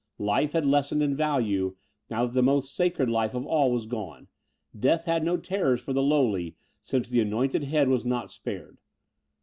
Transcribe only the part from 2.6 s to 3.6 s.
sacred life of